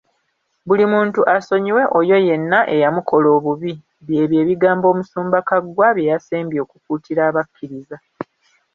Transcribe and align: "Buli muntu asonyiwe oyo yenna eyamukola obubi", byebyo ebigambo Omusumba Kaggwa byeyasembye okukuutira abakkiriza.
"Buli 0.67 0.85
muntu 0.93 1.19
asonyiwe 1.35 1.83
oyo 1.99 2.17
yenna 2.27 2.59
eyamukola 2.75 3.27
obubi", 3.37 3.73
byebyo 4.07 4.37
ebigambo 4.43 4.85
Omusumba 4.93 5.37
Kaggwa 5.49 5.87
byeyasembye 5.95 6.59
okukuutira 6.65 7.21
abakkiriza. 7.29 7.97